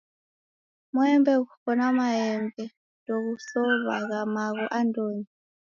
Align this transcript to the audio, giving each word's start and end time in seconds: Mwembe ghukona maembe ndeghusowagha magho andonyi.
Mwembe 0.93 1.31
ghukona 1.41 1.85
maembe 1.97 2.63
ndeghusowagha 3.01 4.19
magho 4.35 4.65
andonyi. 4.79 5.25